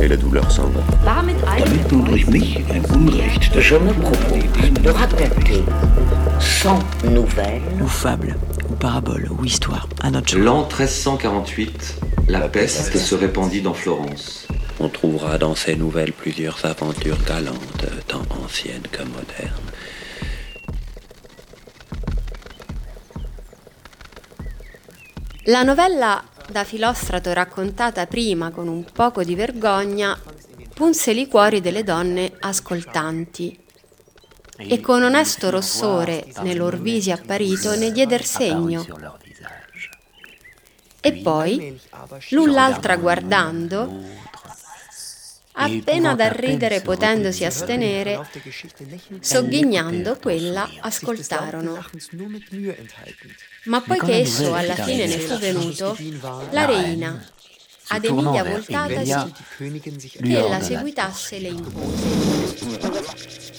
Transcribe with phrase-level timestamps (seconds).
[0.00, 0.80] et la douleur s'en va.
[1.04, 5.64] Damit Damit tue ich mich ein Unrecht, das Je me propose de raconter
[6.40, 8.36] sans nouvelles ou fable,
[8.70, 14.46] ou parabole, ou histoire, à notre L'an 1348, la peste se répandit dans Florence.
[14.80, 19.52] On trouvera dans ces nouvelles plusieurs aventures galantes, tant anciennes que modernes.
[25.46, 30.18] La novella da Filostrato raccontata prima con un poco di vergogna
[30.74, 33.58] punse i cuori delle donne ascoltanti
[34.56, 38.86] e con onesto rossore nei lor visi apparito ne dieder segno.
[41.00, 41.80] E poi,
[42.30, 44.02] l'un l'altra guardando,
[45.64, 48.20] appena da ridere potendosi astenere,
[49.20, 51.84] sogghignando quella ascoltarono.
[53.64, 55.96] Ma poiché esso alla fine ne fu venuto,
[56.50, 57.24] la reina,
[57.88, 62.04] ad Emilia voltatasi, che ella seguitasse le impose,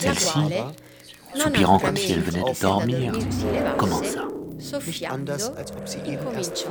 [0.00, 0.74] la quale,
[1.34, 3.12] non soupirant comme si elle venait de dormir,
[3.76, 4.26] commença.
[4.58, 5.36] Soffiando,
[6.04, 6.70] incominciò.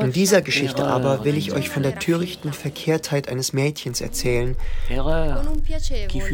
[0.00, 4.56] In dieser Geschichte aber will ich euch von der törichten Verkehrtheit eines Mädchens erzählen,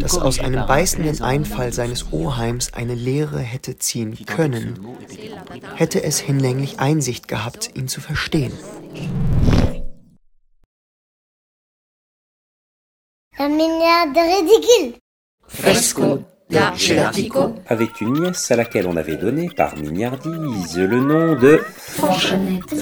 [0.00, 4.78] das aus einem beißenden Einfall seines Oheims eine Lehre hätte ziehen können,
[5.76, 8.52] hätte es hinlänglich Einsicht gehabt, ihn zu verstehen.
[15.46, 16.24] Fresco.
[16.50, 21.60] Gelatico avait une nièce à laquelle on avait donné, par mignardise, le nom de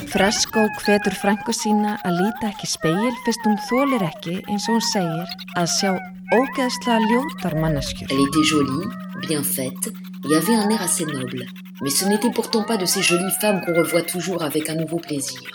[0.06, 4.78] Fresco hvetur frænku sína að líta ekki í speil fyrst hún þólir ekki, eins og
[4.78, 5.91] hún segir, að sjá
[6.37, 8.06] ógeðslega ljótar manneskjur.
[8.10, 8.87] Elle était jolie,
[9.26, 9.91] bien faite,
[10.25, 11.47] et avait un air assez noble.
[11.82, 14.99] Mais ce n'était pourtant pas de ces jolies femmes qu'on revoit toujours avec un nouveau
[14.99, 15.50] plaisir.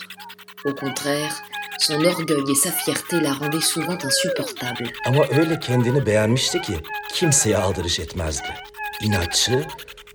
[0.64, 1.42] Au contraire,
[1.82, 4.92] son orgueil et sa fierté la rendaient souvent insupportable.
[5.06, 6.74] Ama öyle kendini beğenmişti ki
[7.12, 8.54] kimseye aldırış etmezdi.
[9.02, 9.66] İnatçı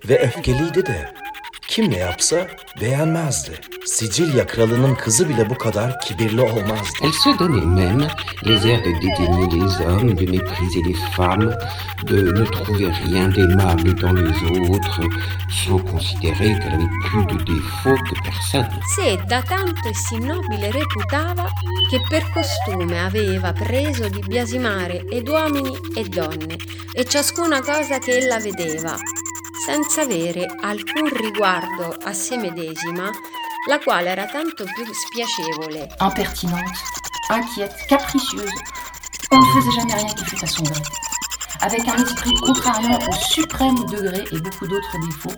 [0.09, 1.13] ve öfkeliydi de.
[1.77, 2.47] Kim ne yapsa
[2.81, 3.51] beğenmezdi.
[3.85, 6.97] Sicilya kralının kızı bile bu kadar kibirli olmazdı.
[7.01, 8.07] Elle se donnait même
[8.45, 11.53] les airs de dédaigner les hommes, de mépriser les femmes,
[12.07, 15.01] de ne trouver rien d'aimable dans les autres,
[15.49, 18.69] sans considérer qu'elle avait plus de défauts que personne.
[18.95, 21.45] se da tanto e sì nobile reputava
[21.89, 26.55] che per costume aveva preso di biasimare ed uomini e donne
[26.93, 28.97] e ciascuna cosa che ella vedeva,
[29.67, 33.11] senza avere alcun riguardo a se medesima,
[33.67, 35.89] la quale era tanto più spiacevole.
[35.99, 36.79] Impertinente,
[37.27, 38.61] inquiète, capricieuse,
[39.31, 40.81] on ne faisait jamais rien qui fût à son gré.
[41.59, 45.37] Avec un esprit contrairement au suprême degré et beaucoup d'autres défauts,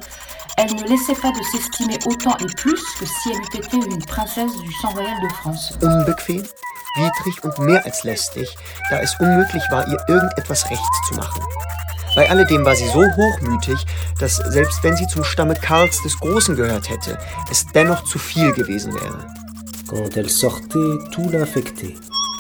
[0.58, 4.06] elle ne laissait pas de s'estimer autant et plus que si elle eût été une
[4.06, 5.74] princesse du sang royal de France.
[5.82, 6.44] Unbequem,
[6.98, 8.48] widrig und mehr als lästig,
[8.92, 11.42] da es unmöglich war, ihr irgendetwas recht zu machen.
[12.16, 13.86] Bei alledem war sie so hochmütig,
[14.20, 17.18] dass selbst wenn sie zum Stamme Karls des Großen gehört hätte,
[17.52, 19.25] es dennoch zu viel gewesen wäre.
[19.88, 21.96] Quand elle sortait, tout l'affectait.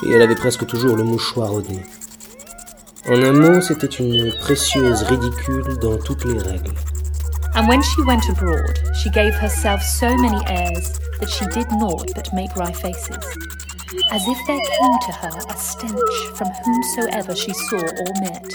[0.05, 1.83] Et elle avait presque toujours le mouchoir au nez.
[3.07, 6.73] En un mot, c'était une précieuse ridicule dans toutes les règles.
[7.55, 12.13] And when she went abroad, she gave herself so many airs that she did naught
[12.15, 13.25] but make wry faces,
[14.11, 18.45] as if there came to her a stench from whomsoever she saw or met.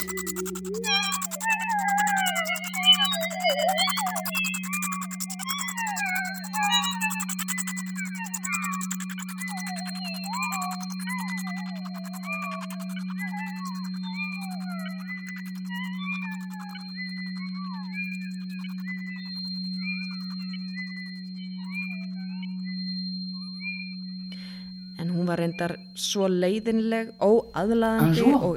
[28.01, 28.57] Un jour,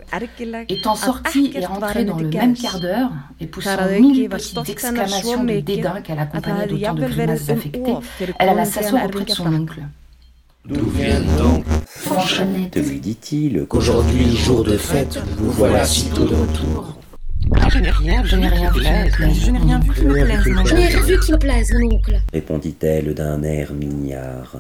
[0.70, 5.60] étant sortie et rentrée dans le même quart d'heure, et poussant mille petites exclamations de
[5.60, 7.96] dédain qu'elle accompagnait d'autant de grimaces affectées,
[8.40, 9.82] elle alla s'asseoir auprès de son oncle.
[10.66, 16.98] D'où vient donc Fanchonette lui dit-il qu'aujourd'hui, jour de fête, vous voilà sitôt de retour?
[17.70, 19.40] Je n'ai rien, je n'ai rien vu qui me plaise.
[19.46, 21.74] Je n'ai rien vu qui me plaise, mon Je n'ai rien vu qui me plaise,
[21.74, 22.22] mon oncle.
[22.34, 24.56] Répondit-elle d'un air mignard.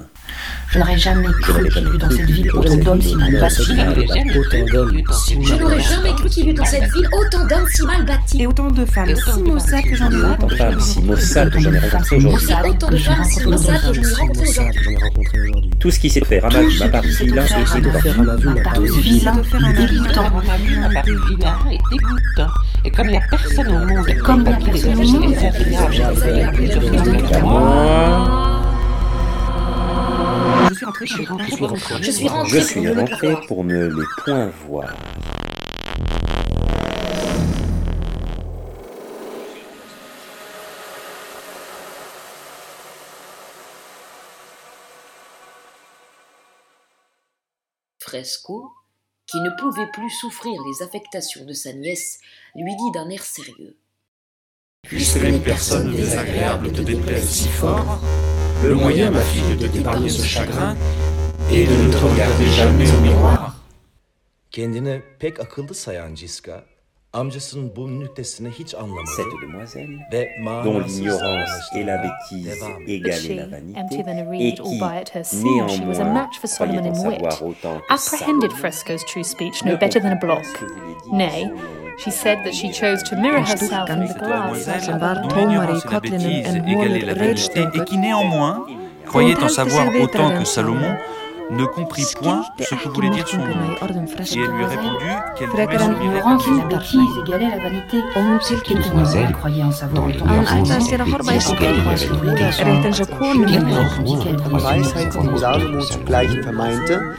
[0.69, 3.63] Je n'aurais jamais cru qu'il y eût dans cette ville autant d'hommes si mal bâtis.
[3.63, 8.41] Je n'aurais jamais cru qu'il y eût dans cette ville autant d'hommes si mal bâtis.
[8.41, 11.59] Et autant de femmes si maussades que j'en ai Autant de femmes si maussades que
[11.59, 12.47] j'en ai rencontrées aujourd'hui.
[12.49, 15.71] Et autant de femmes si maussades que je n'ai rencontrées aujourd'hui.
[15.79, 18.23] Tout ce qui s'est fait, Ramavu m'a paru vilain et dégoûtant.
[19.01, 20.23] Vilain et dégoûtant.
[20.23, 22.51] m'a paru vilain et dégoûtant.
[22.97, 25.35] Comme il n'y a personne au monde, Comme il n'y a personne au monde,
[30.67, 31.45] Je suis rentré, je suis rentré,
[32.01, 32.49] Je suis rentrée.
[32.49, 34.95] Je suis rentré pour ne les point voir.
[47.99, 48.71] Fresco,
[49.27, 52.19] qui ne pouvait plus souffrir les affectations de sa nièce,
[52.55, 53.77] lui dit d'un air sérieux.
[54.83, 57.99] Puisque les personnes désagréables te déplaisent si fort,
[58.63, 60.75] le moyen, ma fille, de t'épargner ce chagrin
[61.51, 63.53] est de ne te regarder jamais au miroir.
[64.51, 66.65] Kendini pek akıllı sayan Ciska,
[67.17, 69.05] amcasının bu nüktesini hiç anlamadı.
[69.15, 69.87] Cette demoiselle,
[70.65, 72.47] dont l'ignorance et la bêtise
[72.87, 74.79] égalaient la vanité, emptier than a et qui,
[75.43, 80.01] néanmoins, match for Solomon croyait en savoir autant que apprehended Fresco's true speech no better
[80.01, 80.45] than a block.
[81.11, 81.49] Nay,
[82.03, 84.67] she said that she chose to mirror herself in the glass.
[85.29, 88.65] dont l'ignorance et la bêtise égalaient la vanité, et qui néanmoins
[89.05, 90.97] croyait en savoir autant que Salomon,
[91.51, 93.45] ne comprit point ce que voulait dire son nom.
[93.45, 94.97] Et elle lui répondit
[95.37, 97.27] qu'elle voulait se livrer que
[104.47, 107.15] Die Weisheit, die Salomo zugleich vermeinte,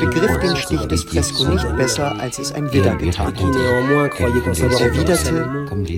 [0.00, 3.58] begriff den Stich des Fresko nicht besser, als es ein Widder getan hätte.
[4.62, 5.48] Er erwiderte,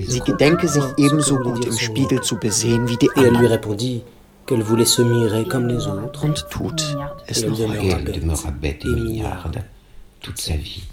[0.07, 3.59] sie gedenke sich ebenso gut im Spiegel zu besehen wie die anderen.
[4.45, 6.25] Qu'elle voulait se mirer comme les autres.
[6.25, 6.81] Und tut
[7.27, 9.63] es noch elle demeura bête et mignarde
[10.21, 10.83] toute sa vie.